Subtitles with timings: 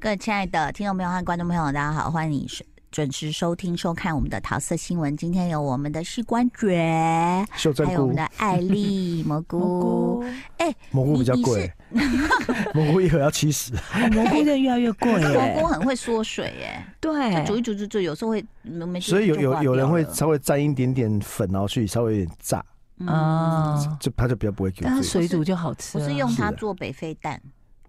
[0.00, 2.48] 各位亲爱的听众朋友和观众朋友，大家好，欢迎你
[2.90, 5.14] 准时收听收看我们的桃色新闻。
[5.14, 7.44] 今天有我们的西关爵，
[7.84, 10.24] 还有我们的艾丽蘑菇。
[10.56, 11.70] 哎，蘑菇比较贵，
[12.72, 13.74] 蘑菇一盒要七十，
[14.12, 15.12] 蘑菇的越来越贵。
[15.34, 18.98] 蘑菇很会缩水，哎，对，煮一煮煮煮有时候会没。
[18.98, 22.64] 所以有有有人会稍微沾一点点粉，然后去稍微有点炸，
[23.00, 24.72] 嗯，就它就比较不会。
[24.80, 25.98] 但是水煮就好吃。
[25.98, 27.38] 我是用它做北非蛋。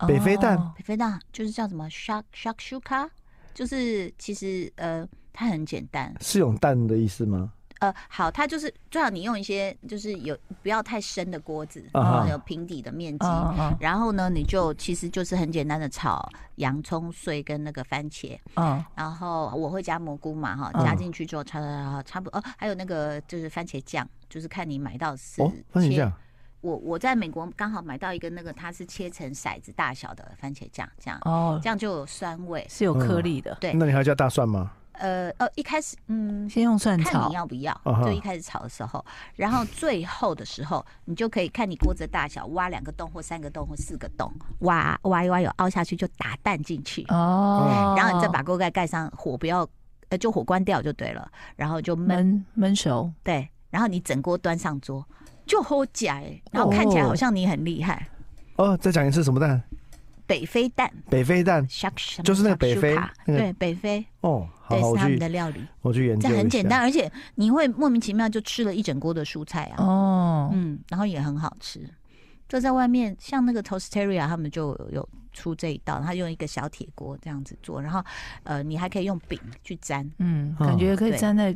[0.08, 3.10] 北非蛋，北非蛋就是叫什么 shark shark shuka，
[3.54, 7.52] 就是其实呃，它很简单，是用蛋的意思吗？
[7.80, 13.76] 呃，好，它就是最好你用一些就是有不要太深的锅子，然后有平底的面积，uh huh.
[13.80, 18.86] 然后呢，你就其实就是很简单的炒洋葱碎跟那个番茄，嗯、uh，huh.
[18.94, 26.14] 然后我会加蘑菇嘛，哈，加进去之后炒炒差不多，哦，还有那个就是番茄酱，就是看你买到是、哦、番茄酱。
[26.62, 33.58] 我我在美国刚好买到一个那个，它是切成骰子大小的番茄酱，这样哦，这样就有酸味，是有颗粒的。
[33.60, 34.72] 对，那你还要加大蒜吗？
[34.94, 37.76] 呃呃，一开始嗯，先用蒜炒，看你要不要。
[38.06, 39.04] 就一开始炒的时候，
[39.36, 49.68] 然后最后的时候，你就可以看你锅子的大小，挖两个洞或三个洞或四个洞，挖挖一挖有凹下去就打蛋进去哦，然后你再把锅盖盖上，火不要
[50.10, 55.04] 呃就火关掉就对了，然后就焖焖熟，对，然后你整锅端上桌。
[55.52, 58.08] 就好假哎，然后看起来好像你很厉害
[58.56, 58.78] 哦。
[58.78, 59.62] 再讲一次什么蛋？
[60.26, 60.90] 北非蛋。
[61.10, 61.68] 北非蛋，
[62.24, 64.06] 就是那个北非，对，北非。
[64.22, 65.60] 哦，对，是他们的料理。
[65.82, 66.30] 我去研究。
[66.30, 69.84] 这很简单，而且你会莫名其妙就吃了一整锅的蔬菜啊。
[69.84, 71.86] 哦，嗯，然后也很好吃。
[72.48, 78.02] 这在外面，像那个 Toasteria 他们就有出这一道，他用一个小铁锅这样子做，然后
[78.44, 81.54] 呃，你还可以用饼去沾，嗯，感觉可以沾在。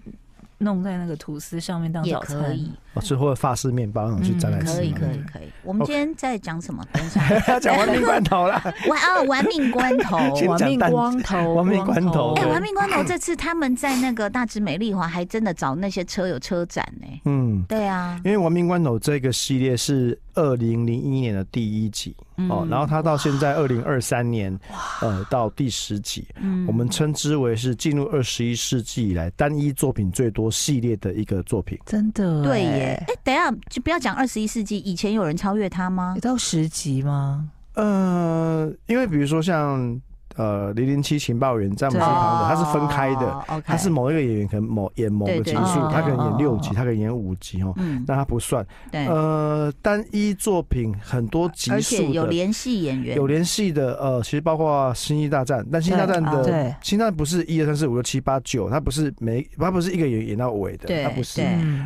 [0.59, 4.77] 弄在那个吐司上面当早餐，可以，哦，是或者法式面包那种去沾来吃。
[4.77, 5.49] 可以，可以，可以。
[5.63, 6.85] 我们今天在讲什么？
[6.93, 7.21] 等一下，
[7.59, 8.61] 讲玩命关头啦。
[8.87, 10.17] 玩哦，玩命关头，
[10.47, 12.33] 玩命关头，玩命关头。
[12.35, 17.07] 哎，玩命关头这次他们在那个大直美丽华还真的找那些车有车展呢。
[17.25, 22.15] 嗯，对啊，因为玩命关头这个系列是二零零一年的第一集
[22.49, 24.57] 哦，然后他到现在二零二三年，
[25.01, 26.27] 呃，到第十集，
[26.67, 30.49] 我们称之为是进入二十一世纪以来单一作品最多。
[30.49, 33.05] 系列的一个作品，真的对耶！
[33.07, 36.13] 哎，等一下就不要讲二十一世纪，以前有人超越他吗？
[36.15, 37.49] 有到十集吗？
[37.73, 40.01] 呃，因为比如说像。
[40.35, 47.73] 呃，零零七情报员詹姆斯庞德，他是分开的，他是某一个演员可能某演某个集数，他可能演六集，他可能演五集哦，
[48.05, 48.65] 那他不算。
[48.91, 53.95] 呃，单一作品很多集数的，有联系演员，有联系的。
[53.95, 56.43] 呃，其实包括《星际大战》，但《星际大战》的
[56.81, 61.41] 《星际大战》不是一二三四五六七八九，它不是每，它不是一个演员演到尾的，它不是。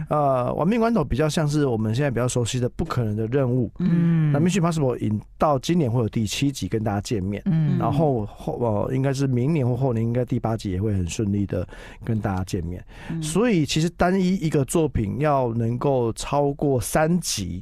[0.09, 3.67] 呃，《亡命关头》比较像是我们现在比较熟悉的《不可能的任务》。
[3.77, 7.43] 嗯，那《Mission Impossible》引到今年会有第七集跟大家见面。
[7.45, 8.27] 嗯，然后。
[8.39, 11.67] 后哦，应该是明年或后年，应该第八集也会很顺利的
[12.05, 12.83] 跟大家见面。
[13.09, 17.61] 嗯、所以其实单一一个作品要能够超过三集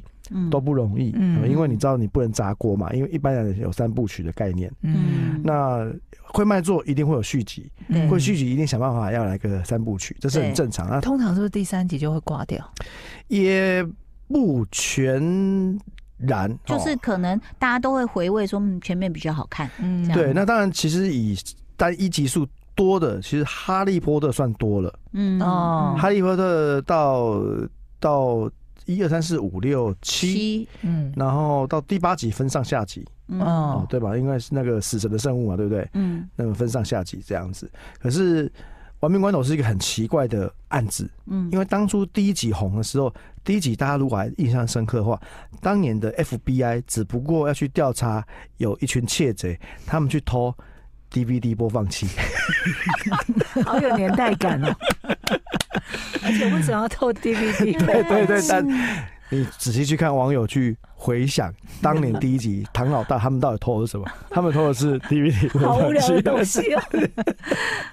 [0.50, 5.90] 都不容易，嗯，因为你知道你不能砸锅嘛，因为一般人有三部曲的概念，嗯，那
[6.22, 10.88] 会卖座一定会有续集，嗯、会续集一定想办法要来个三部曲，这是很正常。
[10.88, 12.72] 那通常是不是第三集就会挂掉？
[13.26, 13.84] 也
[14.28, 15.78] 不全。
[16.18, 20.32] 然就是可能大家都会回味说前面比较好看，嗯，对。
[20.32, 21.36] 那当然，其实以
[21.76, 27.40] 单一集数多的，其实《哈利波特》算多了，嗯哦，《哈利波特》到
[28.00, 28.50] 到
[28.86, 34.16] 一二三四五六七，嗯，然后到第八集分上下集，哦，对吧？
[34.16, 35.88] 应该是那个死神的圣物嘛，对不对？
[35.92, 37.70] 嗯，那么分上下集这样子，
[38.00, 38.50] 可是。
[39.00, 43.12] 玩命关头是一个很奇怪的案子，嗯，因为当初第一集红的时候，
[43.44, 45.20] 第一集大家如果还印象深刻的话，
[45.60, 50.52] 当年的 FBI 只不过要去调查有一群窃贼，他们去偷
[51.12, 52.08] DVD 播放器，
[53.64, 54.74] 好有年代感哦，
[56.22, 57.78] 而且为什么要偷 DVD？
[57.78, 58.66] 对对对，但
[59.30, 60.76] 你仔细去看网友去。
[61.00, 64.04] 回想当年第一集， 唐老大他们到底偷的是什么？
[64.30, 65.48] 他们偷的是 DVD。
[65.60, 66.60] 好无聊的东西，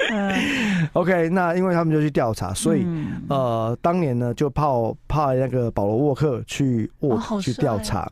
[0.93, 4.63] OK，那因为他们就去调查，所以、嗯、呃，当年呢就派
[5.07, 8.11] 派那个保罗沃克去沃、哦、去调查。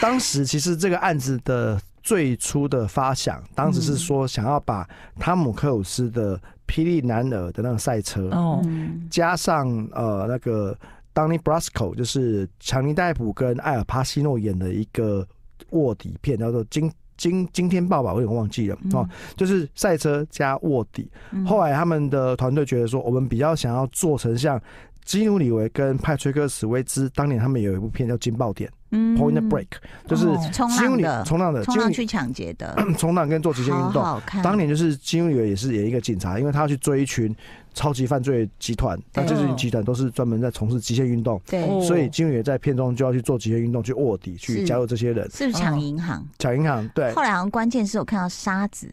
[0.00, 4.84] 当时其实这个案子的最初的发想，当时是说想要把
[5.16, 6.36] 汤姆克鲁斯的
[6.66, 8.60] 《霹雳男儿》的那个赛车，哦，
[9.08, 10.76] 加上呃那个
[11.14, 15.26] Donnie Brasco，就是强尼戴普跟艾尔帕西诺演的一个
[15.70, 21.10] 卧底片，叫做《惊惊惊天爆》吧，我有点忘记了哦，就是赛车加卧底。
[21.46, 24.60] 后来他们的团队觉得说，我们比较想要做成像
[25.04, 28.68] 基努里维跟派崔克史威兹当年他们有一部片叫《惊爆点》。
[28.92, 29.66] 嗯，Point Break
[30.06, 34.20] 就是冲浪的，冲浪的，冲浪去抢劫的， 冲浪跟做极限运动。
[34.42, 37.34] 当年就是金宇也是演一个警察，因为他要去追一群
[37.74, 41.40] 超级犯罪集团，但这群集团都是专门在从事极限运动。
[41.46, 45.28] 对，所以金宇在片中就要去做极限运动，去卧底，去加入这些人。
[45.30, 46.26] 是不是抢银行？
[46.38, 47.12] 抢银行，对。
[47.14, 48.92] 后来好像关键是我看到沙子。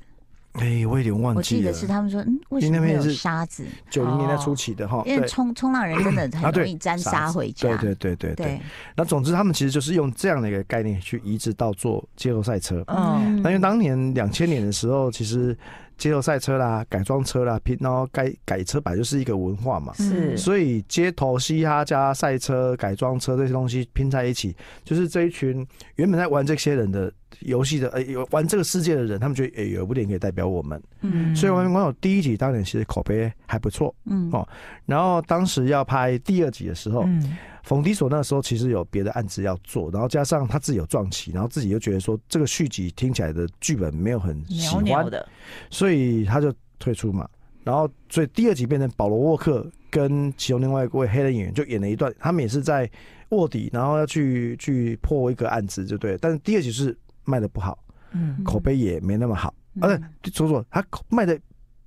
[0.59, 1.37] 哎、欸，我有点忘记了。
[1.37, 3.65] 我记得是他们说，嗯，为什么会有沙子？
[3.89, 7.69] 九零年代初期的哈，因为冲冲浪人真的很容易沾沙回家。
[7.77, 8.61] 对对对对对。
[8.95, 12.83] 那总之，他们其实就是用这样的一个概念去移植到做街头赛车。
[12.87, 13.41] 嗯。
[13.41, 15.57] 那因为当年两千年的时候，其实。
[15.97, 24.55] 街头赛车啦，改装车啦，拼然后改改车本来就是一个文化嘛，是，所以街头嘻哈加赛车、改装车这些东西拼在一起，
[24.85, 25.67] 就是这一群
[25.97, 34.47] 原本在玩这些人的游戏的，呃，有玩这个世界的人，他们觉得，哎，有部电影可以代表我们，嗯，所以《玩命关头》第一集当年其实口碑还不错，嗯哦，
[34.85, 37.37] 然后当时要拍第二集的时候，嗯。
[37.61, 45.27] 冯迪索那时候其实有别的案子要做，然后加上他自己有撞期，然后自己又觉得说这个续集听起来的剧本没有很喜欢的，
[45.69, 47.29] 所以他就退出嘛。
[47.63, 52.89] 然后所以第二集变成保罗沃克跟其中另外一位黑人演员就演了一段，他们也是在
[53.29, 56.17] 卧底，然后要去去破一个案子，就对。
[56.19, 56.97] 但是第二集是
[57.29, 57.77] 卖的不好，
[58.11, 61.39] 嗯，口碑也没那么好，而且说说他卖的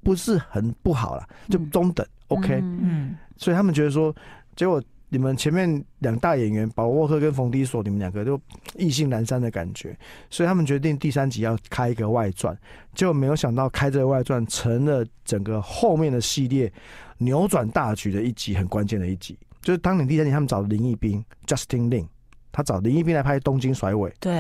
[0.03, 4.15] 不是很不好了，就中等，OK，嗯，所以他们觉得说
[4.56, 4.83] 结果。
[5.15, 8.41] 你们前面两大演员保罗沃克跟冯迪索，你们两个都
[8.79, 9.94] 意兴阑珊的感觉，
[10.31, 12.59] 所以他们决定第三集要开一个外传，
[12.94, 16.73] 结果没有想到开这个外传成了整个后面的系列
[17.19, 22.06] 扭转大局的一集，很关键的一集，就是当年第三集他们找林义斌 Justin Lin。
[22.53, 24.33] 他找林一斌来拍《东京甩尾》，对，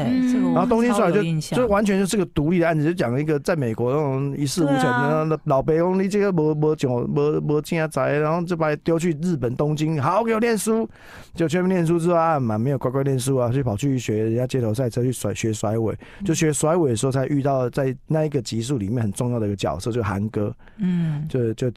[0.52, 1.12] 然后《东京甩尾》
[1.50, 10.88] 就就完全就是个独立的案子，就讲一个在美国那种一事无成的老白翁，你这个没没讲没没家宅，然后就把他丢去日本东京，好好给我念书，
[11.34, 21.70] 就全部念书之后啊，蛮没有乖乖念书啊，就跑去学人家街头赛车去甩学甩尾，就学甩尾的时候才遇到在那一个集数里面很重要的一个角色，就韩哥，嗯，就就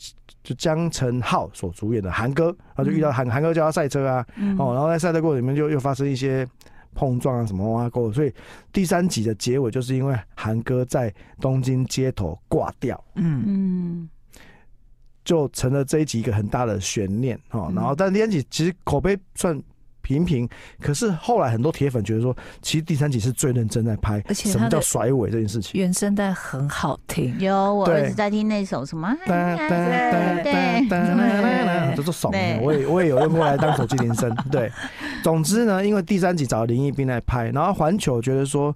[0.45, 2.45] 就江晨浩所主演的韩哥，
[2.75, 4.25] 然后就遇到韩韩哥叫他赛车啊，
[4.57, 6.47] 哦，然后在赛车过程里面就又发生一些。
[6.97, 8.33] 碰撞啊，什么啊，过，所以
[8.71, 14.09] 第三集的结尾就是因为韩哥在东京街头挂掉，嗯嗯，
[15.25, 17.69] 就成了这一集一个很大的悬念哦。
[17.75, 19.62] 然后，但第三集其实口碑算。
[20.06, 20.48] 平平，
[20.80, 27.36] 可是后来很多铁粉觉得说，其实第三集是最认真在拍，而且什么叫甩尾这件事情，原声带很好听。
[27.40, 29.36] 有我儿子在听那首什么，对
[29.68, 29.68] 对
[30.44, 32.38] 对对，都是爽的。
[32.62, 34.31] 我也我也有用过来当手机铃声。
[34.52, 34.72] 对，
[35.24, 38.75] 总之呢，因为第三集找林一斌来拍，然后环球觉得说。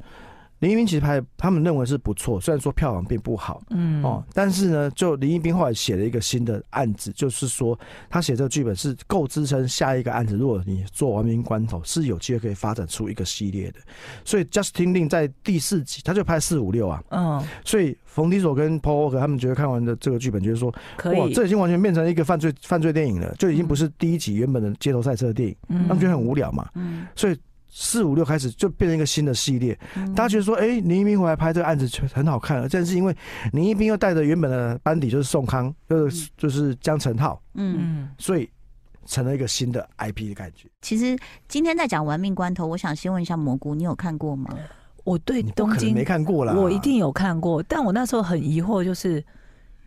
[0.60, 7.78] 林一斌其实拍，他们认为是不错，虽然说票房并不好，嗯哦，但是呢，就林一斌后来写了一个新的案子，就是说
[8.10, 10.36] 他写这个剧本是够支撑下一个案子。
[10.36, 13.80] 如果你做亡命关头，是有机会可以发展出一个系列的。
[14.26, 20.70] 所以 Justin Lin 在第四集他就拍四五六啊，嗯，所以冯迪索跟 Paul Walker 他们觉得看完的这个剧本，就是说，
[21.06, 25.56] 哇，这已经完全变成一个犯罪犯罪电影了，就已经不是第一集原本的街头赛车的电影，
[25.88, 27.38] 他们觉得很无聊嘛，嗯，所以。
[27.72, 29.78] 四五六开始就变成一个新的系列，
[30.16, 33.16] 大家觉得说，哎、欸，林一斌回来拍这个案子很好看，但是因为
[33.54, 38.50] 林一斌又带着原本的班底，就是宋康，就是就是江成浩，嗯，所以
[39.06, 40.68] 成了一个新的 IP 的感觉。
[40.82, 41.16] 其实
[41.48, 44.50] 今天在讲《玩命关头》，我想先问一下蘑菇，你有看过吗？
[45.04, 49.24] 我对东京没看过啦，我一定有看过，但我那时候很疑惑，就是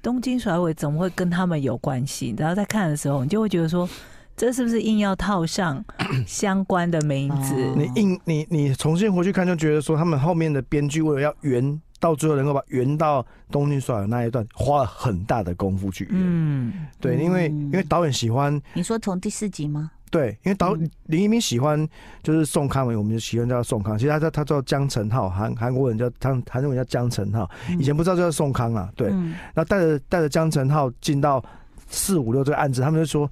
[0.00, 2.32] 东京甩尾怎么会跟他们有关系？
[2.38, 3.88] 然后在看的时候，你就会觉得说。
[4.36, 5.84] 这是不是硬要套上
[6.26, 7.54] 相关的名字？
[7.76, 16.14] 你硬你你重新回去看，就觉得说他们后面的编剧为了要圆到最后能够把圆到东京甩尾那一段，花了很大的功夫去圆。
[16.14, 18.60] 嗯，对，因为因为导演喜欢。
[18.74, 19.92] 你说从第四集吗？
[20.10, 20.74] 对，因为导
[21.06, 21.88] 林一鸣喜欢
[22.22, 23.96] 就是宋康，我们就喜欢叫宋康。
[23.96, 27.48] 其实他叫他叫江成浩，韩韩国人叫他韩国人叫江成浩。
[27.78, 28.90] 以前不知道叫宋康啊。
[28.96, 29.12] 对，
[29.54, 31.42] 那带着带着江成浩进到
[31.88, 33.30] 四五六这个案子，他们就说。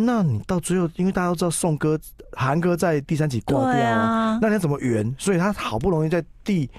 [0.00, 1.98] 那你到最后，因为大家都知道宋哥、
[2.32, 5.12] 韩哥在第三集挂掉啊，那你要怎么圆？
[5.18, 6.70] 所以他好不容易在第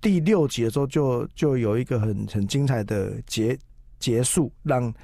[0.00, 3.58] 第六集的时候就就有一个很很精彩的结
[3.98, 4.94] 结束，让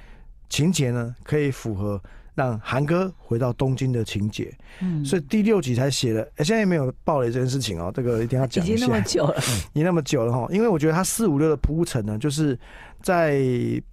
[0.47, 2.01] 情节呢可以符合
[2.33, 4.53] 让韩哥回到东京的情节。
[4.79, 8.73] 嗯，所以第六集才写了，哎，现在也没有暴雷这件事情哦，这个一定要讲一下。
[8.73, 9.35] 已经那么久了，
[9.73, 12.57] 已经那么久了哈，因为我觉得他四五六的铺陈呢，就是
[13.05, 13.39] 在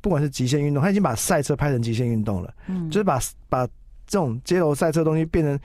[0.00, 3.66] 不管是极限运动，他已经把赛车拍成极限运动了，嗯，就是把把
[4.07, 5.61] 这种街头赛车东西变成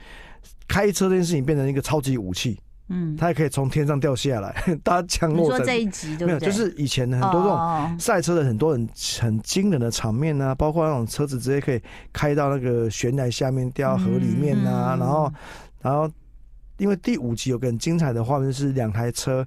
[0.68, 2.60] 开车这件事情变成一个超级武器。
[2.90, 5.50] 嗯，他也可以从天上掉下来， 他降落。
[5.50, 6.26] 你说这一集对不对？
[6.26, 8.88] 没有，就是以前的很多这种赛车的很多很
[9.20, 11.80] 很惊人的场面啊，包括那种车子直接可以
[12.12, 15.32] 开到那个悬崖下面掉到河里面啊，然后
[15.80, 16.10] 然后
[16.76, 19.46] 因为第五集有个很精彩的画面是两台车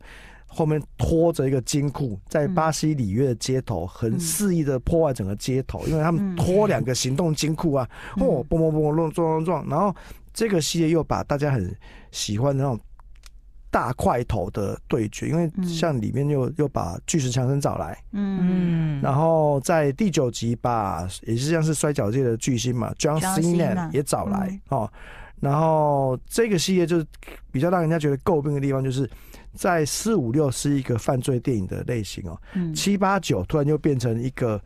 [0.54, 9.96] 后面拖着一个金库，在巴西里约的街头很肆意的破坏整个街头，因为他们拖两个行动金库啊，哦，嘣嘣嘣撞撞撞，然后
[10.34, 11.76] 这个系列又把大家很
[12.12, 12.80] 喜欢的那种。
[13.74, 24.92] 大块头的对决，因为像里面又又把巨石强森找来，嗯，然后在第九集把也是像是摔角界的巨星嘛，John Cena 也找来哦，
[25.40, 27.06] 然后这个系列就是
[27.50, 29.10] 比较让人家觉得诟病的地方，就是
[29.54, 32.40] 在四五六是一个犯罪电影的类型哦，
[32.74, 34.62] 七八九突然就变成一个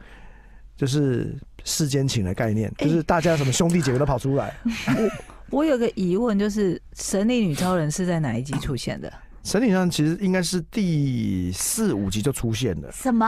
[0.78, 4.56] 就是世间情的概念，就是大家什么兄弟姐妹都跑出来。
[5.50, 9.12] 我我有个疑问，就是神力女超人是在哪一集出现的？
[9.44, 12.92] 神力女超人其实应该是第四五集就出现的。
[12.92, 13.26] 什么？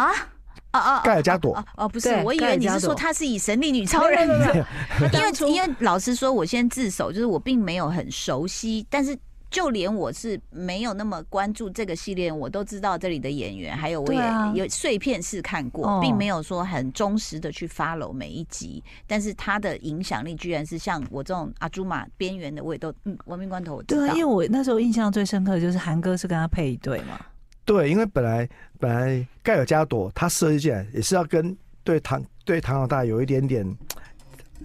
[0.73, 1.63] 哦哦，盖尔加朵？
[1.75, 4.67] 哦，不是，我以为你是说她是以神力女超人的，
[5.13, 9.17] 因为因为老实说，我先自首，就是我并没有很熟悉，但是。
[9.57, 14.21] 就连我是没有那么关注这个系列，我都知道这里的演员，还有我也
[14.53, 18.83] 有碎片式看过，并没有说很忠实的去 follow 每一集。
[19.07, 24.01] 但是他的影响力居然是像我这种阿朱玛边缘的，我也都嗯，亡命关头我知道。
[24.01, 27.19] 对啊，因为我那时候印象最深刻的就是韩哥是跟他配一对嘛。
[27.65, 28.47] 对，因为本来
[28.79, 33.75] 本来盖尔加朵他设计起来也是要跟对唐对唐老大有一点点。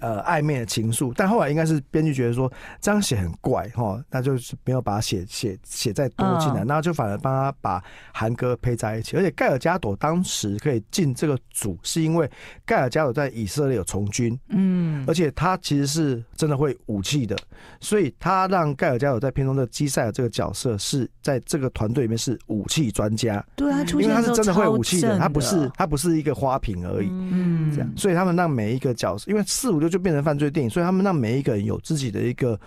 [0.02, 7.80] 呃，暧昧的情愫，但后来应该是编剧觉得说这样写很怪哈，那就是没有把它写写写再多进来，然后就反而帮他把
[8.12, 9.16] 韩哥配在一起。
[9.16, 12.28] 而且盖尔加朵当时可以进这个组，是因为
[12.66, 17.38] 盖尔加朵在以色列有从军，嗯，而且他其实是真的会武器的，
[17.78, 29.91] 所以他让盖尔加朵在片中的基塞尔这个角色是在这个团队里面是武器专家，对啊，因为他是真的会武器的，他不是他不是一个花瓶而已，嗯，这样，所以他们让每一个角色，因为四五六。
[29.92, 32.58] 就变成犯罪电影，所以他们让每一个人有自己的一个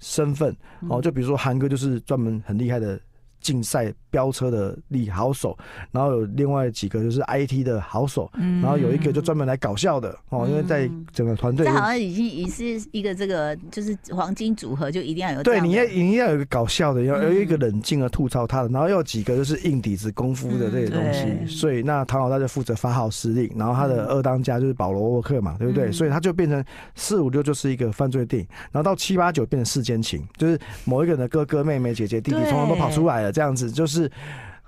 [0.00, 0.54] 身份
[0.90, 3.00] 哦，就比如说韩哥就是专门很厉害的。
[3.44, 5.56] 竞赛飙车的力好手，
[5.92, 25.92] 然后有另外几个就是 IT 的好手，然后有一个就专门来搞笑的哦，因为在整个团队，这好像已经已是一个这个就是黄金组合，就一定要有对，你要一定要有一个搞笑的，要有一个冷静的吐槽他的，然后又有几个就是硬底子功夫的这些东西，所以那唐老大就负责发号施令，然后他的二当家就是保罗沃克嘛，对不对？
[25.92, 33.33] 所以他就变成四五六就是一个犯罪电影，然后到七八九变成世间情，就是某一个人的哥哥妹妹姐姐弟弟通通都跑出来了。
[33.34, 34.10] 这样子就是，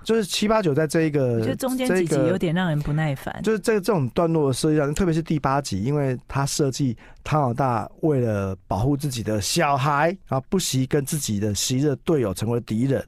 [0.03, 3.33] 就是七八九在这一个，就中间几集有点让人不耐烦。
[3.43, 13.03] 就是这个这种段落的设计上，特别是第八集，因为他设计汤老大为了保护自己的小孩，然后不惜跟自己的昔日队友成为敌人。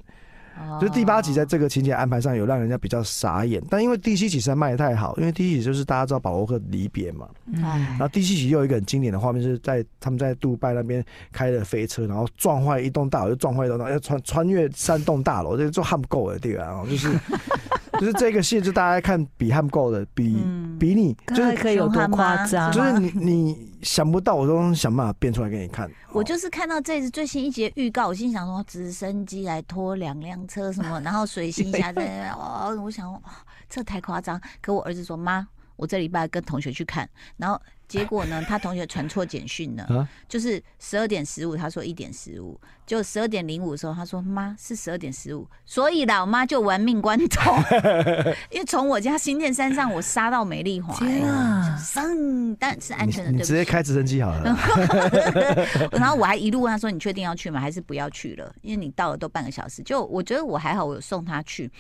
[0.80, 17.10] 就是第八集在这个情节安排上有让人家比较傻眼，但因为第七集实在卖的太好，因为第一集就是大家知道保罗克离别嘛，嗯，然后第七集又有一个很经典的画面，就是在他们在杜拜那边开了飞车，然后撞坏一栋大楼，又撞坏一栋大楼，要穿穿越三栋大楼，这就焊不够的地方，就是
[18.00, 20.38] 就是这个戏，就大家看比汉够的，比
[20.80, 23.70] 比你就是可以有多夸张，就是你你。
[23.82, 25.90] 想不到，我都想办法变出来给你看。
[26.12, 33.22] 我就是看到这次最新一集的预告，我心想说直升机来拖两辆车什么， 然后水星侠在哦，我想哇，
[33.70, 34.38] 这太夸张。
[34.60, 37.58] 可我儿子说妈，我这礼拜跟同学去看，然后。
[37.88, 38.40] 结果呢？
[38.44, 42.56] 他同学传错简讯了，就是十二点十五，他说一点十五，
[42.90, 47.54] 就十二点零五的时候，他说妈是十二点十五，所以老妈就玩命关头，
[48.50, 54.58] 因为从我家新店山上我杀到美丽华，天啊，生，但是安全的，你直接开直升机好了。
[55.94, 57.60] 然后我还一路问他说：“你确定要去吗？
[57.60, 58.52] 还是不要去了？
[58.64, 61.72] 因为你到了都半个小时。”就我觉得我还好，我有送他去。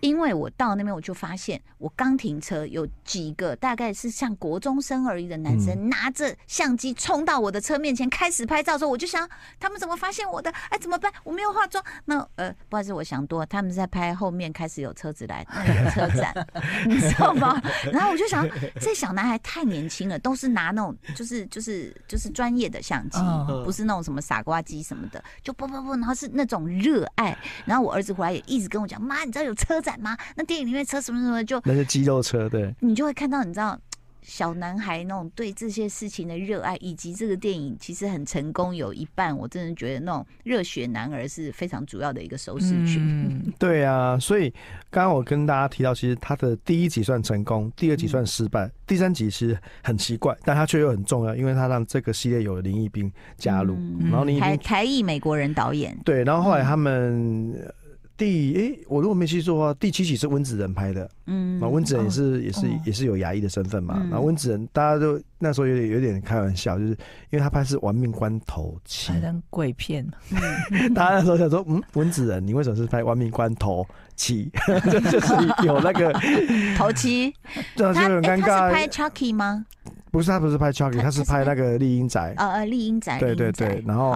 [0.00, 9.28] 因为我到那边，我就发现我刚停车，有几个大概是像国中生而已的男生拿着相机冲到我的车面前开始拍照的时候，我就想
[9.60, 10.50] 他们怎么发现我的？
[10.68, 11.10] 哎，怎么办？
[11.24, 11.82] 我没有化妆。
[12.04, 16.34] 那呃，不好意思，我想多，他们在拍后面开始有车子来，那个车 展，
[16.86, 17.60] 你知道吗？
[17.92, 18.46] 然后我就想，
[18.80, 23.18] 这小男孩太年轻了，都是拿那种就是就是就是专业的相机，
[23.64, 27.36] 不是那种什么傻瓜机什么的，就不不不，然后是那种热爱。
[27.64, 30.16] 然后我儿子回来也一直跟我讲，妈，你知道有车展吗？
[30.34, 33.78] 那电影里面车什么什么就那些肌肉车，对，你就会看到，你知道
[34.22, 42.98] 小男孩那种对这些事情的热爱，以及这个电影其实很成功，有一半我真的觉得那种热血男儿是非常主要的一个收视群。
[42.98, 44.48] 嗯、 对啊，所以
[44.90, 57.72] 刚刚我跟大家提到，其实他的第一集算成功，第二集算失败，嗯、第三集其实很奇怪，但他却又很重要，因为他让这个系列有林义彬加入，嗯、然后林义彬台裔美国人导演，对，然后后来他们。
[58.16, 66.90] 第诶、欸，我如果没记错的话，第七集是温子仁拍的，嗯，啊，温子仁也是、哦、也是也是有牙医的身份嘛，然后温子仁大家都那时候有点有点开玩笑，就是
[67.30, 70.06] 因为他拍是玩命关头七，拍成鬼片，
[70.94, 74.50] 大家那时候想说，嗯，温子仁你为什么是拍玩命关头七？
[74.90, 76.12] 就 就是有那个
[76.76, 77.34] 头七，
[77.74, 78.46] 这就很尴尬。
[78.46, 79.64] 他是拍 Chucky 吗？
[80.10, 82.34] 不是，他不是拍 Chucky，他是拍那个丽英宅。
[82.36, 83.18] 呃呃，丽英宅。
[83.18, 84.14] 对对对，然后。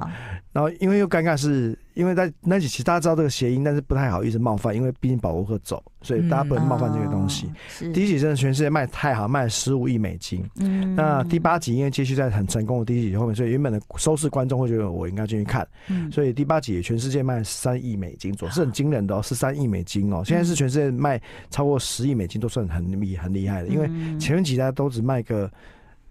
[0.56, 7.46] 然后，因为又尴尬，是因为在那几期大家知道这个谐音，但是不太好意思冒犯，因为毕竟保罗沃克走，所以大家不能冒犯这个东西。
[7.82, 10.42] 嗯哦、第一集真的全世界卖太好，卖了十五亿美金。
[10.60, 15.68] 嗯，那第八集因为继续在很成功的第一集后面，所以原本的收视观众会觉得我应该进去看。
[15.88, 20.22] 嗯，所以第八集全世界卖三亿美金左右，是很惊人的哦，是三亿美金哦。
[20.24, 21.20] 现在是全世界卖
[21.50, 23.86] 超过十亿美金都算很厉很厉害的，因为
[24.18, 25.50] 前面几家都只卖个。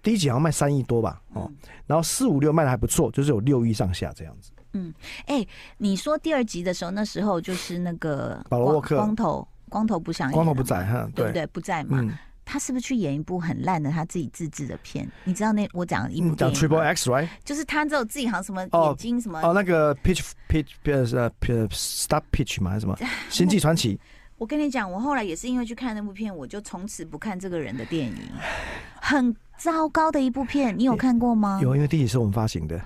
[0.05, 1.51] 第一集好像卖三亿多吧，哦，
[1.87, 4.51] 然后四五六卖的还不错，就是有六亿上下这样子。
[4.73, 4.93] 嗯，
[5.25, 5.47] 哎、欸，
[5.79, 11.47] 你说第二集的时候，那时候就是那个保罗沃克光头，光头不想，光头不在哈，对不对？
[11.47, 15.09] 不在嘛，嗯、他是不是去演一部很烂的他自己自制的片？
[15.23, 17.27] 你知道那我讲一部电影、嗯、Triple X right？
[17.43, 21.31] 就是他只有自己好像什么眼睛什么哦，哦，那个 Pitch Pitch 呃
[21.71, 22.95] Stop Pitch 嘛还是什么
[23.31, 23.99] 星际传奇？
[24.37, 28.15] 我跟你讲，我后来也是因为去看那部片，我就从此不看这个人的电影，
[29.01, 29.35] 很。
[29.57, 31.59] 糟糕的一部片，你有看过吗？
[31.61, 32.79] 有，因为第一集是我们发行的。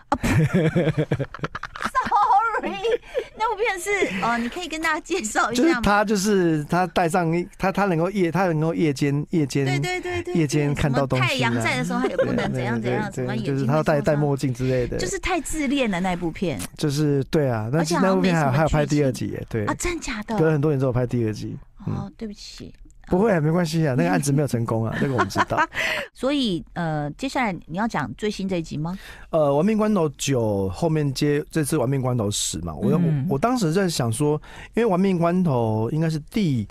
[2.62, 2.72] Sorry，
[3.38, 3.90] 那部片是
[4.22, 5.70] 呃，你可以跟大家介绍一下吗？
[5.70, 11.26] 就是他，就是他戴上他，他能够夜，他能够夜间夜间对对对对夜间看到东西。
[11.26, 14.98] 太阳在的时候，他也不能怎样怎样，什么就是他要戴戴墨镜之类的。
[14.98, 16.60] 就是太自恋了那部片。
[16.78, 20.38] 就是对啊，那那部片还有还有拍第二集耶，对啊，真假的？
[20.38, 21.58] 隔了很多年之后拍第二集。
[21.86, 22.74] 哦，对不起。
[23.10, 25.60] 不会啊，没关系啊， 那个案子没有成功啊，这个我们知道。
[26.14, 28.98] 所以呃，接下来你要讲最新这一集吗？
[29.32, 34.40] 呃，玩命关头九后面接这次玩命关头十嘛，我、嗯、我我当时在想说，
[34.76, 36.68] 因为玩命关头应该是第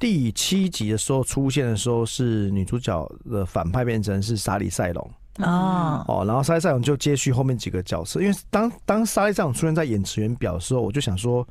[0.00, 11.46] 第七集的时候出现的时候，是女主角的反派变成是莎莉赛隆哦哦，然后莎莉赛隆就接续后面几个角色，因为当当莎莉赛隆出现在演职员表的时候，我就想说，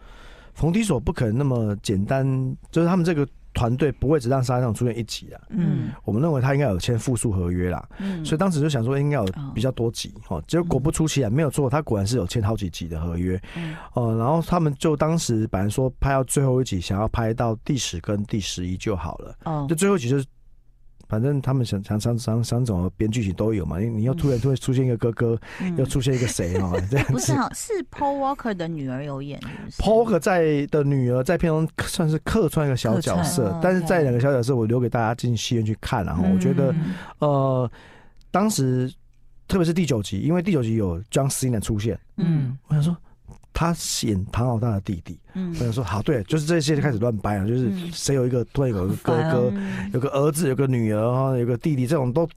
[0.54, 2.26] 冯迪索不可能那么简单，
[2.72, 3.28] 就是他们这个。
[3.54, 20.26] 团队不会只让沙上出现一集啊，嗯，我们认为他应该有签复数合约啦，嗯，所以当时就想说应该有比较多集哦，结果果不出其然，没有错，他果然是有签好几集的合约，嗯，哦，然后他们就当时本来说拍到最后一集，想要拍到第十跟第十一就好了，哦，就最后一集就是。
[21.12, 26.72] 反正他们想想想想想怎么编剧情都有嘛，因为你要突然突然出现一个哥哥，嗯、又出现一个谁啊？
[26.90, 27.12] 这样子。
[27.12, 29.38] 不是啊，是 Paul Walker 的女儿有演。
[29.78, 37.72] Paul Walker 在的女儿在片中算是客串一个小角色，哦、但是在两个小角色我留给大家进戏院去看，然后我觉得，嗯、呃，
[38.32, 38.90] 当时
[39.50, 42.96] 特别是第九集，因为第九集有 John Cena 出现，嗯，我想说。
[43.54, 49.54] 他演唐老大的弟弟，嗯，我想说好，对，就是这些就开始乱掰了，就是谁有一个突然有个哥哥，
[49.94, 52.28] 有个儿子，有个女儿，哈，有个弟弟，这种都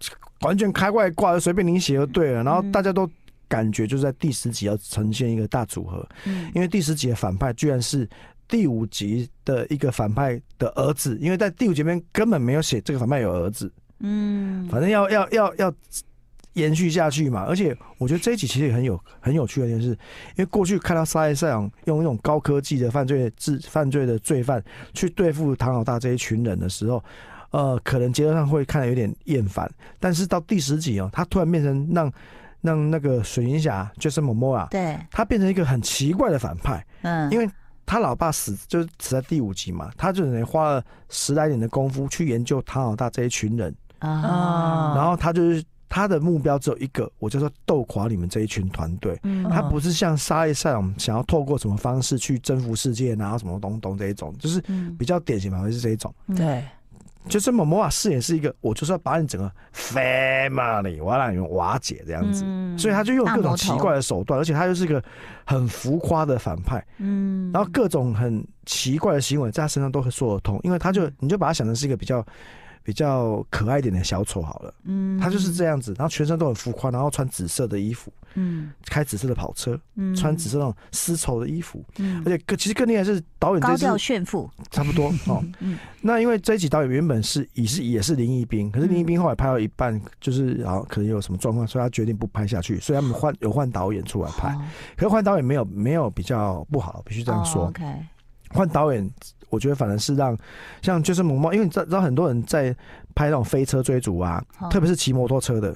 [0.41, 2.43] 完全开外挂，随便你写就对了。
[2.43, 3.09] 然后大家都
[3.49, 8.09] 感觉就是在第十集要呈现一个大组合，嗯，因为第十集的反派居然是
[8.49, 15.75] 第五集的一个反派的儿子，因为在第五集里面根本没有写这个反派有儿子，嗯，反正要要要要。
[16.55, 19.97] 延续下去嘛，而且我觉得这一集其实也很有很有趣的一件事，因
[20.39, 24.63] 为过去看到沙耶赛昂用那种高科技的犯罪治犯罪的罪犯
[24.93, 27.03] 去对付唐老大这一群人的时候，
[27.51, 32.13] 呃，可能节奏上会看得有点厌烦，但是到第十集哦，他突然变成让
[32.61, 37.51] 让那个水银侠 Jason Momoa，对，他变成一个很奇怪的反派，嗯，因为
[37.85, 43.75] 他老爸死就是死在第五集嘛，他就等于花了十来年的功夫去研究唐老大这一群人。
[43.99, 45.61] 啊，然后他就是。
[45.89, 49.19] 他的目标只有一个，我就说斗垮你们这一群团队。
[49.23, 54.61] 嗯，他不是像沙耶赛隆想要透过什么方式去征服世界，然后什么东东这一种，就是
[54.99, 56.13] 比较典型嘛，会是这一种。
[56.35, 56.65] 对，
[57.29, 62.45] 就是某某瓦饰演是一个，我就是要把你整个 family，我要让你们瓦解这样子。
[62.77, 65.03] 所以他就用各种奇怪的手段，而且他又是一个
[65.45, 66.85] 很浮夸的反派。
[66.99, 72.25] 嗯，然后各种很奇怪的行为在他身上都会说得通，因为他就你就把他想成是一个比较。
[72.85, 74.73] 比较可爱一点的小丑好了。
[74.85, 85.43] 嗯，他就是这样子，然后全身都很浮夸，然后穿紫色的衣服，嗯，开紫色的跑车，嗯，穿紫色那种丝绸的衣服，嗯，而且更其实更厉害是导演高调炫富，差不多 哦。
[85.61, 94.55] 嗯，那因为这一集导演原本是也是也是林一斌，可是林一斌后来拍到一半，就是然后可能有什么状况，所以他决定不拍下去，所以他们换有换导演出来拍，
[94.95, 97.69] 可是换导演没有没有比较不好，必须这样说。
[97.69, 97.83] OK。
[98.55, 99.11] 换导演，
[99.51, 100.37] 我觉得反而是让
[100.81, 102.75] 像就是萌猫，因为你知道，知道很多人在
[103.15, 105.75] 拍那种飞车追逐啊，哦、特别是骑摩托车的，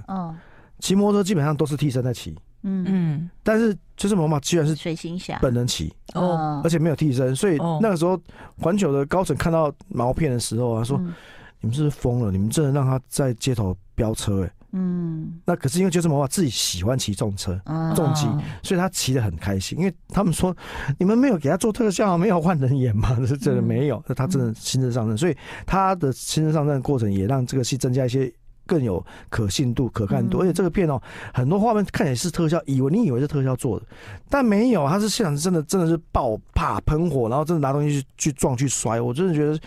[0.78, 2.84] 骑、哦、摩托车基本上都是替身在骑，嗯。
[2.88, 5.38] 嗯，但是就是萌猫居然是水行侠。
[5.42, 8.18] 本人骑哦，而且没有替身，所以那个时候
[8.60, 11.12] 环球的高层看到毛片的时候啊，说、嗯、
[11.60, 12.30] 你们是不是疯了？
[12.30, 14.52] 你们真的让他在街头飙车、欸？
[14.72, 14.78] 哎。
[14.78, 17.58] 嗯，那可是因为就是萌猫自己喜欢骑重车、
[17.96, 18.26] 重机，
[18.62, 19.78] 所以他骑得很开心。
[19.78, 20.54] 因为他们说，
[20.98, 23.16] 你们没有给他做特效，没有换人演吗？
[23.26, 28.30] 是真的没有，那他真的亲自上阵，所以他的亲自上阵的过程也让这个戏增加一些
[28.66, 30.40] 更有可信度、可看度。
[30.40, 31.00] 而且这个片哦，
[31.32, 33.86] 很多画面看起来是特效，以为你以为是特效做的，
[34.28, 39.58] 但没有，他是现场真的真的是爆啪喷火，然后真的拿东西去去撞去摔，我真的觉得。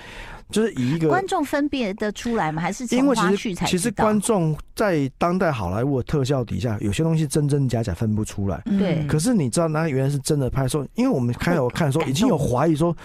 [0.52, 2.62] 就是以一个观众分辨得出来吗？
[2.62, 8.62] 还是因为其实其实观众在当代好莱坞的特效底下，有些东西真真假假分不出来。
[8.66, 9.06] 对。
[9.08, 12.96] 可是你知道那原来是真的拍的时候，因为我们开头看的时候已经有怀疑说，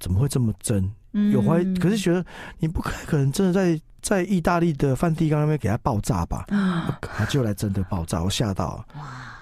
[0.00, 0.90] 怎么会这么真？
[1.32, 2.24] 有怀疑，可是觉得
[2.58, 6.44] 你不可能真的在在意大利的梵蒂冈那边给他爆炸吧？
[6.48, 8.84] 啊，就来真的爆炸，我吓到。
[8.96, 9.35] 哇。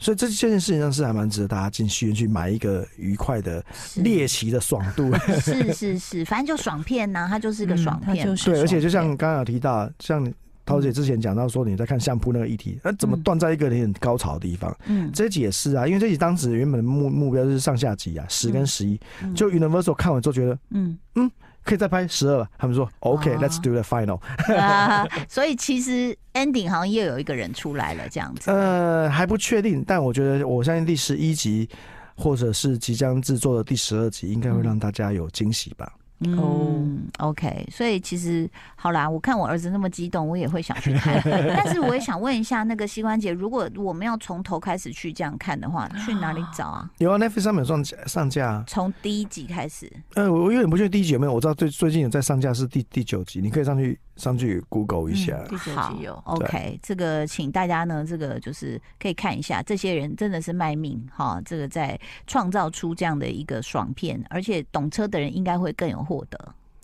[0.00, 3.64] 所以这这件事情上是还蛮值得大家进戏院去买一个愉快的
[3.96, 5.14] 猎奇的爽度。
[5.40, 8.26] 是是是，反正就爽片呐、啊，它就是个爽片。
[8.26, 10.26] 嗯、对，而且就像刚刚有提到，像
[10.64, 14.74] 涛姐之前讲到说你在看相扑那个议题，那怎么断在一个很高潮的地方？
[14.86, 21.30] 嗯，这集也是啊，因为这集当时原本的目目标是上下集啊，十跟十一、嗯，就 Universal 看完之后觉得，嗯嗯。
[21.70, 24.20] 可以再拍十二，他们说 OK，Let's、okay, do the final。
[24.58, 28.50] 啊、 所以其实 ending 好像又有一个人出来了，这样子。
[28.50, 31.68] 呃，还不确定，但我觉得我相信第十一集
[32.16, 35.92] 或者是即将制作的第十二集，应该会让大家有惊喜吧。
[36.20, 41.20] 嗯，OK，所以其实好啦，我看我儿子那么激动，我也会想去看。
[41.24, 46.90] 但是我也想问一下，那个膝关节，如果我们要从头开始去这样看的话，去哪里找啊？
[46.98, 49.90] 有啊，Netflix 上面有上上架，从第一集开始。
[50.14, 53.98] 呃，我有点不确定第一集有没有，我知道最最近有在上架是第第九集，你可以上去。
[54.20, 66.38] 上去 Google 一下，嗯、好，OK，这个请大家呢，这个就是可以看一下，这些人真的是卖命哈，这个在创造出这样的一个爽片，而且懂车的人应该会更有获得。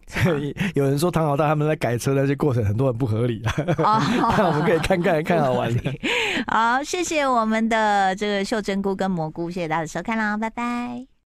[0.75, 3.43] 有人说唐老大他们在改车那些过程，很多人不合理
[3.83, 4.01] 啊，
[4.39, 5.93] 那我们可以看看看好玩 的。
[6.47, 11.16] 好，谢谢我们的这个秀珍菇跟蘑菇，谢谢大家的收看啦，拜拜。